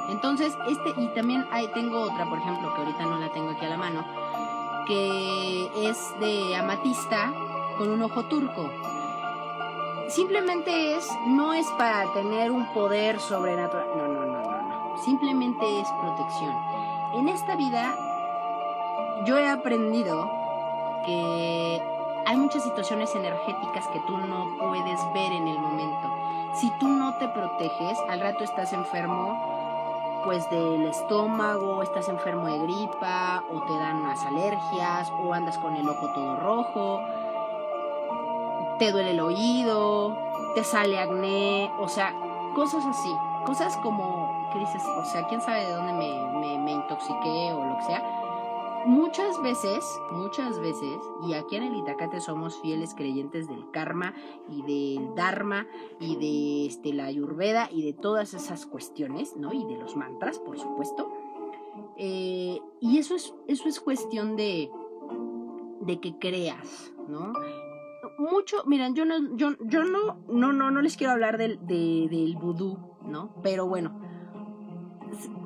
[0.09, 3.65] Entonces, este, y también hay, tengo otra, por ejemplo, que ahorita no la tengo aquí
[3.65, 4.03] a la mano,
[4.87, 7.31] que es de amatista
[7.77, 8.69] con un ojo turco.
[10.07, 14.97] Simplemente es, no es para tener un poder sobrenatural, no, no, no, no, no.
[14.97, 16.55] Simplemente es protección.
[17.13, 17.95] En esta vida,
[19.25, 20.29] yo he aprendido
[21.05, 21.81] que
[22.25, 26.07] hay muchas situaciones energéticas que tú no puedes ver en el momento.
[26.53, 29.57] Si tú no te proteges, al rato estás enfermo
[30.23, 35.75] pues del estómago, estás enfermo de gripa o te dan unas alergias o andas con
[35.75, 37.01] el ojo todo rojo,
[38.77, 40.15] te duele el oído,
[40.55, 42.13] te sale acné, o sea,
[42.53, 47.53] cosas así, cosas como que dices, o sea, quién sabe de dónde me, me, intoxiqué
[47.53, 48.29] o lo que sea
[48.85, 50.97] muchas veces, muchas veces,
[51.27, 54.13] y aquí en el Itacate somos fieles creyentes del karma
[54.49, 55.67] y del dharma
[55.99, 59.53] y de este, la ayurveda y de todas esas cuestiones, ¿no?
[59.53, 61.11] Y de los mantras, por supuesto.
[61.97, 64.71] Eh, y eso es, eso es cuestión de,
[65.81, 67.33] de que creas, ¿no?
[68.17, 72.35] Mucho, miren, yo no, yo, yo no, no, no, no les quiero hablar del, del
[72.35, 73.33] vudú, ¿no?
[73.41, 74.08] Pero bueno,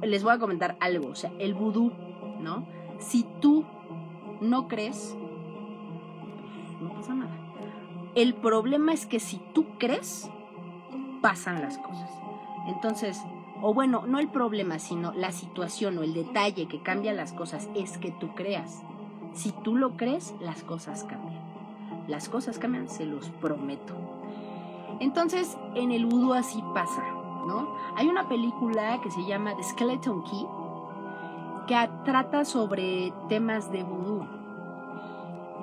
[0.02, 1.92] les voy a comentar algo, o sea, el vudú,
[2.40, 2.66] ¿no?
[3.00, 3.66] Si tú
[4.42, 5.16] no crees,
[6.82, 7.32] no pasa nada.
[8.16, 10.30] El problema es que si tú crees,
[11.22, 12.10] pasan las cosas.
[12.68, 13.22] Entonces,
[13.62, 17.70] o bueno, no el problema, sino la situación o el detalle que cambia las cosas
[17.76, 18.84] es que tú creas.
[19.34, 21.42] Si tú lo crees, las cosas cambian.
[22.08, 23.96] Las cosas cambian, se los prometo.
[25.00, 27.04] Entonces, en el vudú así pasa,
[27.46, 27.76] ¿no?
[27.96, 30.48] Hay una película que se llama The Skeleton Key,
[31.68, 34.26] que trata sobre temas de vudú.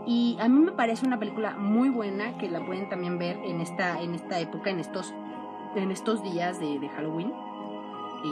[0.07, 3.61] Y a mí me parece una película muy buena que la pueden también ver en
[3.61, 5.13] esta, en esta época, en estos
[5.75, 7.33] en estos días de, de Halloween.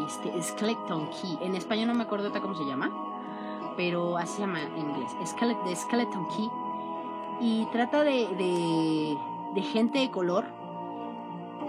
[0.06, 1.38] Este, Skeleton Key.
[1.40, 2.90] En español no me acuerdo cómo se llama,
[3.76, 5.14] pero así se llama en inglés.
[5.20, 6.50] de Skeleton Key.
[7.40, 9.16] Y trata de, de,
[9.54, 10.44] de gente de color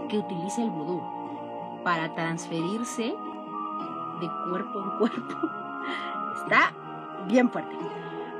[0.09, 1.18] que utiliza el vudú
[1.83, 3.15] para transferirse
[4.19, 5.49] de cuerpo en cuerpo.
[6.43, 6.73] Está
[7.27, 7.75] bien fuerte.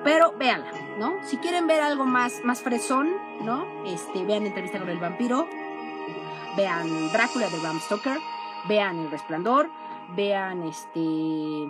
[0.03, 1.13] Pero véanla, ¿no?
[1.23, 3.09] Si quieren ver algo más, más fresón,
[3.41, 3.65] ¿no?
[3.85, 5.47] Este, vean Entrevista con el vampiro,
[6.55, 8.17] vean Drácula de Bram Stoker,
[8.67, 9.69] vean El Resplandor,
[10.15, 11.67] vean este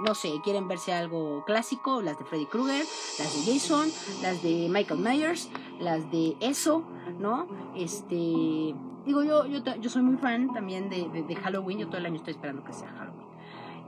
[0.00, 2.84] no sé, quieren verse algo clásico, las de Freddy Krueger,
[3.18, 3.88] las de Jason,
[4.22, 6.84] las de Michael Myers, las de eso,
[7.18, 7.46] ¿no?
[7.76, 12.06] Este, digo yo, yo, yo soy muy fan también de, de, Halloween, yo todo el
[12.06, 13.28] año estoy esperando que sea Halloween.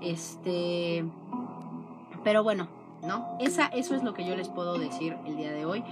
[0.00, 1.04] Este,
[2.22, 2.68] pero bueno,
[3.02, 3.36] ¿no?
[3.40, 5.82] Esa, eso es lo que yo les puedo decir el día de hoy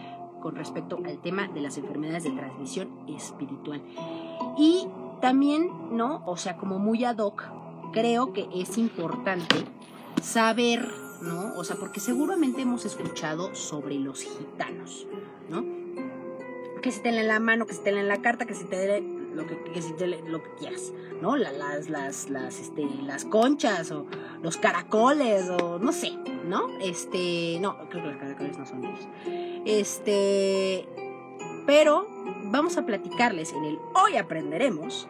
[0.41, 3.83] con respecto al tema de las enfermedades de transmisión espiritual.
[4.59, 4.87] Y
[5.21, 6.23] también, ¿no?
[6.27, 7.45] O sea, como muy ad hoc,
[7.93, 9.65] creo que es importante
[10.23, 10.89] saber,
[11.21, 11.55] ¿no?
[11.57, 15.07] O sea, porque seguramente hemos escuchado sobre los gitanos,
[15.49, 15.65] ¿no?
[16.83, 19.01] Que se te en la mano, que se te en la carta, que se te
[19.35, 19.57] lo que,
[20.27, 21.37] lo que quieras, ¿no?
[21.37, 24.07] las, las, las, este, las conchas o
[24.43, 26.13] los caracoles o no sé,
[26.47, 26.69] ¿no?
[26.81, 29.09] Este, no, creo que los caracoles no son ellos.
[29.65, 30.87] Este,
[31.67, 32.07] pero
[32.45, 35.09] vamos a platicarles en el Hoy Aprenderemos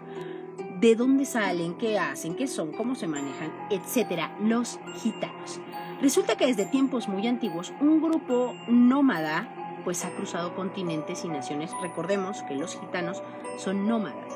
[0.84, 5.58] de dónde salen, qué hacen, qué son, cómo se manejan, etcétera, los gitanos.
[6.02, 9.48] Resulta que desde tiempos muy antiguos un grupo nómada
[9.82, 11.70] pues ha cruzado continentes y naciones.
[11.80, 13.22] Recordemos que los gitanos
[13.56, 14.34] son nómadas,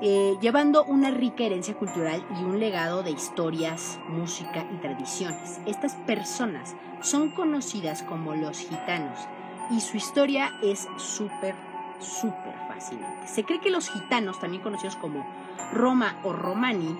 [0.00, 5.60] eh, llevando una rica herencia cultural y un legado de historias, música y tradiciones.
[5.66, 9.18] Estas personas son conocidas como los gitanos
[9.70, 11.54] y su historia es súper,
[11.98, 12.63] súper
[13.26, 15.26] Se cree que los gitanos, también conocidos como
[15.72, 16.96] Roma o Romani,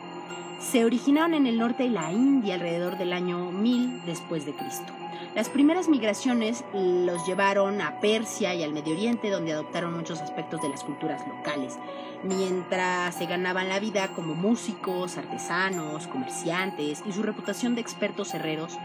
[0.60, 4.92] se originaron en el norte de la India alrededor del año 1000 después de Cristo.
[5.34, 10.62] Las primeras migraciones los llevaron a Persia y al Medio Oriente, donde adoptaron muchos aspectos
[10.62, 11.76] de las culturas locales,
[12.22, 18.78] mientras se ganaban la vida como músicos, artesanos, comerciantes y su reputación de expertos herreros,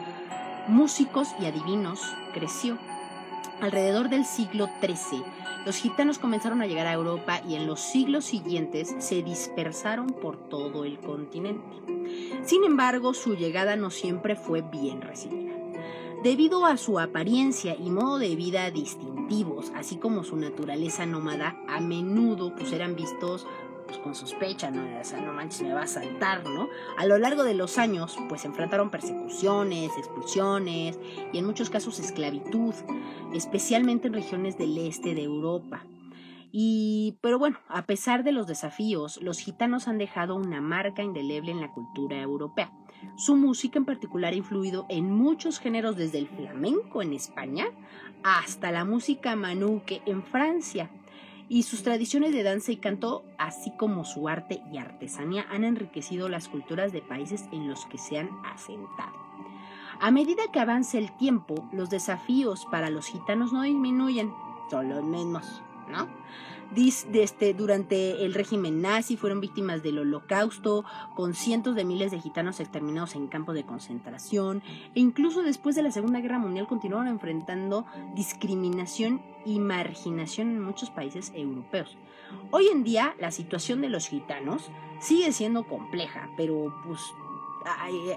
[0.67, 2.02] músicos y adivinos
[2.34, 2.78] creció.
[3.62, 5.23] Alrededor del siglo XIII,
[5.65, 10.38] los gitanos comenzaron a llegar a Europa y en los siglos siguientes se dispersaron por
[10.49, 11.78] todo el continente.
[12.43, 15.54] Sin embargo, su llegada no siempre fue bien recibida.
[16.23, 21.80] Debido a su apariencia y modo de vida distintivos, así como su naturaleza nómada, a
[21.80, 23.47] menudo pues, eran vistos
[23.89, 24.99] pues, con sospecha, ¿no?
[24.99, 26.69] O sea, no manches, me va a saltar, ¿no?
[26.97, 30.99] A lo largo de los años, pues enfrentaron persecuciones, expulsiones
[31.34, 32.75] y en muchos casos esclavitud,
[33.34, 35.84] especialmente en regiones del este de Europa.
[36.52, 41.52] Y, pero bueno, a pesar de los desafíos, los gitanos han dejado una marca indeleble
[41.52, 42.71] en la cultura europea.
[43.17, 47.65] Su música en particular ha influido en muchos géneros desde el flamenco en España
[48.23, 50.91] hasta la música manuque en Francia.
[51.49, 56.29] Y sus tradiciones de danza y canto, así como su arte y artesanía, han enriquecido
[56.29, 59.17] las culturas de países en los que se han asentado.
[59.99, 64.31] A medida que avanza el tiempo, los desafíos para los gitanos no disminuyen,
[64.69, 66.07] son los mismos, ¿no?
[66.75, 72.60] Este, durante el régimen nazi fueron víctimas del holocausto, con cientos de miles de gitanos
[72.60, 74.62] exterminados en campos de concentración,
[74.93, 80.91] e incluso después de la Segunda Guerra Mundial continuaron enfrentando discriminación y marginación en muchos
[80.91, 81.97] países europeos.
[82.51, 86.99] Hoy en día la situación de los gitanos sigue siendo compleja, pero pues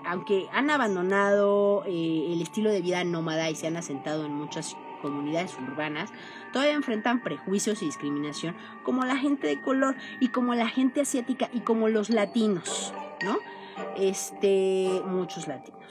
[0.05, 4.77] aunque han abandonado eh, el estilo de vida nómada y se han asentado en muchas
[5.03, 6.11] comunidades urbanas
[6.53, 11.51] todavía enfrentan prejuicios y discriminación como la gente de color y como la gente asiática
[11.53, 13.37] y como los latinos, ¿no?
[13.97, 15.83] Este, muchos latinos.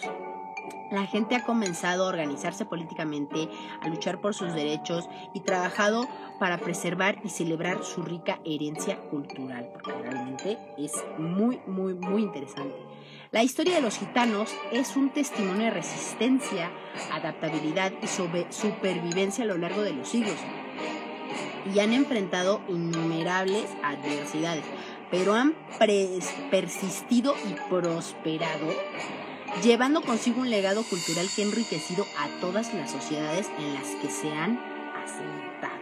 [0.92, 3.48] La gente ha comenzado a organizarse políticamente,
[3.82, 6.06] a luchar por sus derechos y trabajado
[6.38, 12.76] para preservar y celebrar su rica herencia cultural, porque realmente es muy, muy, muy interesante.
[13.32, 16.70] La historia de los gitanos es un testimonio de resistencia,
[17.14, 18.08] adaptabilidad y
[18.50, 20.36] supervivencia a lo largo de los siglos.
[21.74, 24.66] Y han enfrentado innumerables adversidades,
[25.10, 25.54] pero han
[26.52, 28.68] persistido y prosperado,
[29.64, 34.10] llevando consigo un legado cultural que ha enriquecido a todas las sociedades en las que
[34.10, 34.60] se han
[35.02, 35.80] asentado.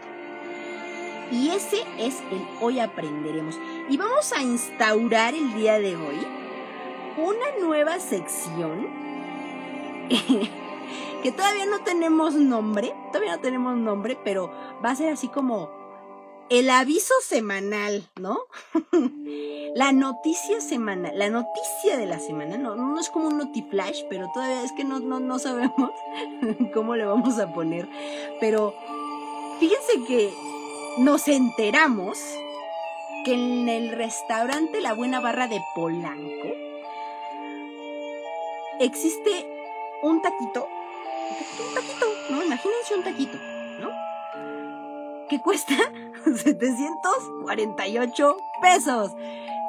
[1.32, 3.58] Y ese es el hoy aprenderemos.
[3.90, 6.39] Y vamos a instaurar el día de hoy
[7.24, 8.88] una nueva sección
[11.24, 14.52] que todavía no tenemos nombre, todavía no tenemos nombre, pero
[14.84, 15.70] va a ser así como
[16.50, 18.40] el aviso semanal, ¿no?
[19.76, 24.32] la noticia semanal, la noticia de la semana, no, no es como un notiflash, pero
[24.34, 25.92] todavía es que no, no, no sabemos
[26.74, 27.88] cómo le vamos a poner.
[28.40, 28.74] Pero
[29.60, 30.34] fíjense que
[30.98, 32.18] nos enteramos
[33.26, 36.69] que en el restaurante La Buena Barra de Polanco
[38.80, 39.46] existe
[40.02, 40.66] un taquito,
[41.68, 42.42] un taquito, ¿no?
[42.44, 43.38] Imagínense un taquito,
[43.80, 43.90] ¿no?
[45.30, 45.76] Que cuesta
[46.26, 49.14] 748 pesos.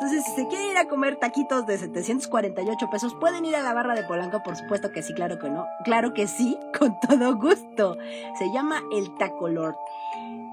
[0.01, 3.75] Entonces, si se quiere ir a comer taquitos de 748 pesos, pueden ir a la
[3.75, 5.67] barra de Polanco, por supuesto que sí, claro que no.
[5.85, 7.99] Claro que sí, con todo gusto.
[8.39, 9.77] Se llama el Taco Lord.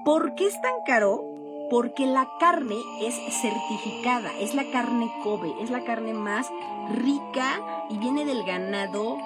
[0.04, 1.24] ¿Por qué es tan caro?
[1.70, 6.48] Porque la carne es certificada, es la carne Kobe, es la carne más
[6.94, 7.60] rica
[7.90, 9.18] y viene del ganado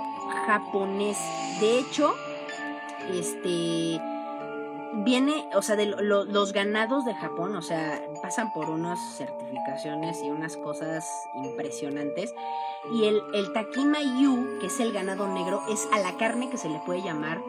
[0.47, 1.19] japonés.
[1.61, 2.15] De hecho,
[3.13, 4.01] este
[4.95, 10.31] viene, o sea, de los ganados de Japón, o sea, pasan por unas certificaciones y
[10.31, 12.35] unas cosas impresionantes.
[12.93, 16.59] Y el, el Takima Yu, que es el ganado negro, es a la carne que
[16.59, 17.41] se le puede llamar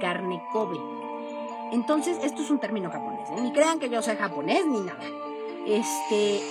[0.00, 0.78] carne Kobe.
[1.72, 3.40] Entonces, esto es un término japonés, ¿eh?
[3.40, 5.02] ni crean que yo sea japonés ni nada.
[5.66, 6.42] Este,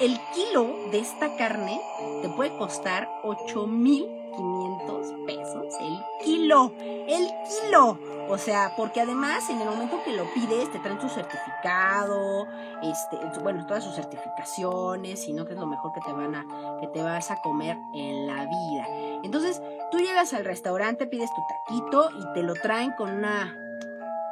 [0.00, 1.80] el kilo de esta carne
[2.22, 5.74] te puede costar 8500 pesos.
[5.80, 7.98] El kilo, el kilo.
[8.28, 12.46] O sea, porque además en el momento que lo pides te traen tu certificado,
[12.80, 16.46] este, bueno, todas sus certificaciones, sino que es lo mejor que te van a,
[16.80, 18.86] que te vas a comer en la vida.
[19.24, 19.60] Entonces,
[19.90, 23.52] tú llegas al restaurante, pides tu taquito y te lo traen con una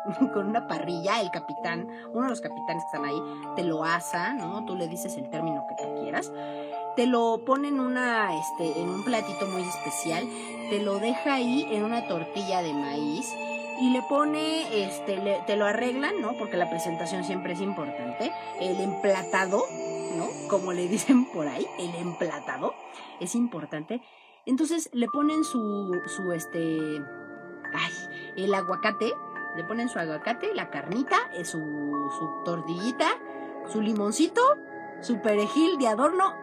[0.32, 3.20] con una parrilla, el capitán, uno de los capitanes que están ahí,
[3.56, 4.64] te lo asa, ¿no?
[4.64, 6.32] Tú le dices el término que tú quieras.
[6.96, 10.24] Te lo pone en una, este, en un platito muy especial,
[10.70, 13.32] te lo deja ahí en una tortilla de maíz
[13.80, 16.32] y le pone, este, te lo arreglan, ¿no?
[16.36, 18.32] Porque la presentación siempre es importante.
[18.60, 19.62] El emplatado,
[20.16, 20.26] ¿no?
[20.48, 22.74] Como le dicen por ahí, el emplatado
[23.20, 24.02] es importante.
[24.46, 26.78] Entonces le ponen su, su, este,
[27.74, 27.92] ay,
[28.36, 29.12] el aguacate,
[29.58, 31.58] le ponen su aguacate, la carnita, eh, su,
[32.16, 33.08] su tortillita,
[33.66, 34.40] su limoncito,
[35.00, 36.36] su perejil de adorno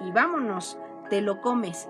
[0.00, 1.88] y vámonos, te lo comes.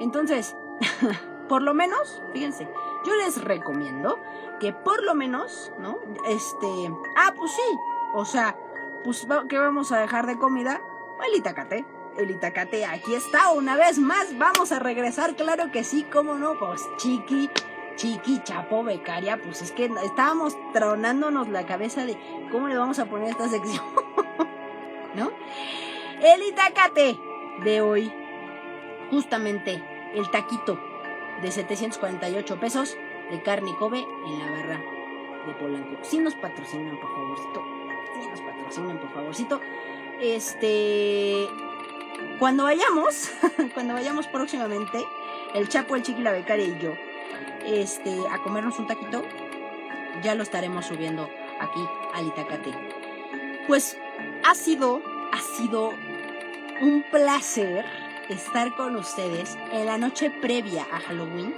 [0.00, 0.54] Entonces,
[1.48, 2.68] por lo menos, fíjense,
[3.06, 4.18] yo les recomiendo
[4.60, 5.98] que por lo menos, ¿no?
[6.28, 7.78] Este, ah, pues sí,
[8.12, 8.54] o sea,
[9.04, 10.82] pues ¿qué vamos a dejar de comida?
[11.26, 11.86] El itacate.
[12.18, 14.36] El itacate aquí está una vez más.
[14.36, 17.50] Vamos a regresar, claro que sí, cómo no, pues chiqui,
[17.96, 22.16] chiqui, chapo, becaria, pues es que estábamos tronándonos la cabeza de
[22.50, 23.84] cómo le vamos a poner esta sección,
[25.14, 25.30] ¿no?
[26.22, 27.18] El itacate
[27.64, 28.12] de hoy,
[29.10, 29.82] justamente
[30.14, 30.78] el taquito
[31.40, 32.96] de 748 pesos
[33.30, 34.80] de carne Kobe en la barra
[35.46, 35.98] de Polanco.
[36.02, 37.64] Si nos patrocinan, por favorcito.
[38.20, 39.60] Si nos patrocinan, por favorcito.
[40.20, 41.48] Este.
[42.38, 43.32] Cuando vayamos,
[43.74, 45.04] cuando vayamos próximamente,
[45.54, 46.94] el Chapo, el Chiqui, la becaria y yo,
[47.66, 49.22] este, a comernos un taquito,
[50.22, 51.28] ya lo estaremos subiendo
[51.60, 51.80] aquí
[52.14, 52.72] al Itacate.
[53.66, 53.96] Pues
[54.44, 55.00] ha sido,
[55.32, 55.92] ha sido
[56.80, 57.84] un placer
[58.28, 61.54] estar con ustedes en la noche previa a Halloween,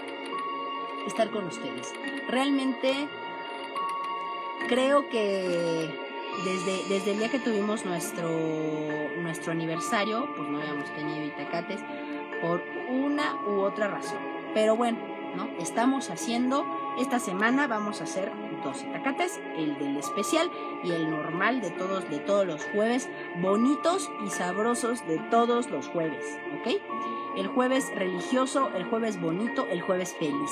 [1.07, 1.93] estar con ustedes.
[2.29, 3.09] Realmente
[4.69, 5.91] creo que
[6.45, 8.29] desde, desde el día que tuvimos nuestro,
[9.19, 11.81] nuestro aniversario, pues no habíamos tenido itacates
[12.43, 14.19] por una u otra razón.
[14.53, 14.99] Pero bueno,
[15.59, 16.65] Estamos haciendo,
[16.99, 18.31] esta semana vamos a hacer
[18.63, 20.51] dos itacates, el del especial
[20.85, 23.09] y el normal de todos, de todos los jueves,
[23.41, 26.81] bonitos y sabrosos de todos los jueves, ¿ok?
[27.37, 30.51] El jueves religioso, el jueves bonito, el jueves feliz,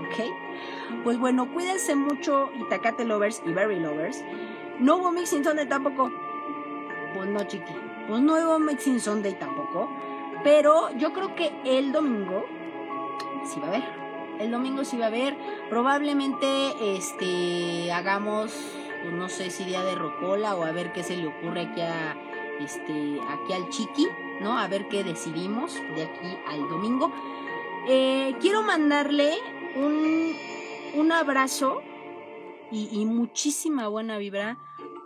[0.00, 1.02] ¿ok?
[1.04, 4.22] Pues bueno, cuídense mucho, Itacate lovers y Berry lovers.
[4.78, 6.10] No hubo Mixing Sunday tampoco.
[7.14, 7.74] Pues no, chiqui.
[8.08, 9.88] Pues no hubo Mixing Sunday tampoco.
[10.42, 12.44] Pero yo creo que el domingo
[13.44, 13.99] sí va a haber
[14.40, 15.36] el domingo sí va a haber.
[15.68, 18.52] Probablemente este hagamos,
[19.02, 21.80] pues, no sé si día de rocola o a ver qué se le ocurre aquí
[21.82, 22.16] a
[22.60, 24.08] este aquí al chiqui,
[24.40, 24.58] ¿no?
[24.58, 27.12] A ver qué decidimos de aquí al domingo.
[27.86, 29.34] Eh, quiero mandarle
[29.76, 30.34] un,
[30.94, 31.80] un abrazo
[32.70, 34.58] y, y, muchísima buena vibra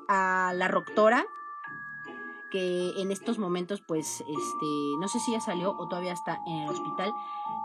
[0.08, 1.24] a la doctora
[2.50, 4.66] que en estos momentos pues este
[5.00, 7.12] no sé si ya salió o todavía está en el hospital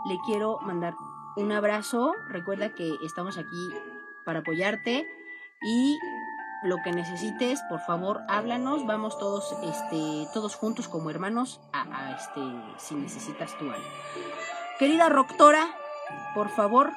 [0.06, 0.94] le quiero mandar
[1.36, 3.74] un abrazo, recuerda que estamos aquí
[4.24, 5.06] para apoyarte
[5.62, 5.98] y
[6.62, 12.40] lo que necesites, por favor, háblanos, vamos todos, este, todos juntos como hermanos a, este,
[12.76, 13.88] si necesitas tu algo.
[14.78, 15.66] Querida doctora,
[16.34, 16.92] por favor,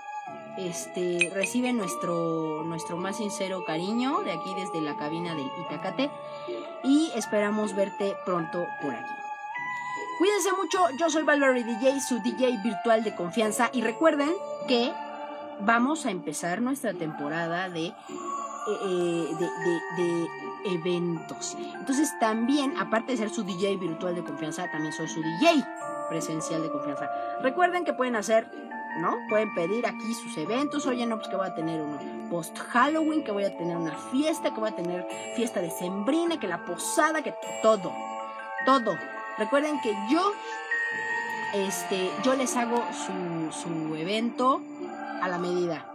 [0.57, 6.11] este, recibe nuestro, nuestro más sincero cariño de aquí desde la cabina del Itacate
[6.83, 9.22] y esperamos verte pronto por aquí.
[10.23, 14.31] Cuídense mucho, yo soy Valerie DJ, su DJ virtual de confianza y recuerden
[14.69, 14.89] que
[15.59, 17.93] vamos a empezar nuestra temporada de, eh,
[18.87, 20.27] eh,
[20.63, 21.57] eventos.
[21.77, 25.61] Entonces también, aparte de ser su DJ virtual de confianza, también soy su DJ
[26.07, 27.09] presencial de confianza.
[27.41, 28.49] Recuerden que pueden hacer
[28.99, 29.17] ¿no?
[29.27, 31.99] Pueden pedir aquí sus eventos, oye, no, pues que voy a tener uno
[32.29, 35.05] post Halloween, que voy a tener una fiesta, que voy a tener
[35.35, 37.91] fiesta de sembrina, que la posada, que todo,
[38.65, 38.95] todo.
[39.37, 40.33] Recuerden que yo,
[41.53, 44.61] este, yo les hago su, su evento
[45.21, 45.85] a la medida.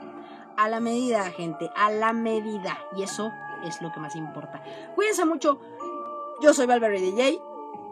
[0.57, 2.79] A la medida, gente, a la medida.
[2.97, 3.33] Y eso
[3.65, 4.63] es lo que más importa.
[4.95, 5.61] Cuídense mucho.
[6.41, 7.41] Yo soy Valverde DJ,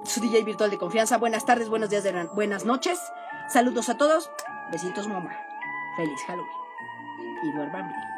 [0.04, 1.18] su DJ virtual de confianza.
[1.18, 3.00] Buenas tardes, buenos días, buenas noches.
[3.48, 4.30] Saludos a todos.
[4.70, 5.36] Besitos, mamá.
[5.96, 6.50] Feliz Halloween.
[7.42, 8.15] Y duerman.